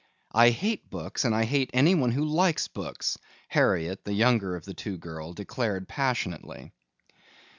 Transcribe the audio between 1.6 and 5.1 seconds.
anyone who likes books," Harriet, the younger of the two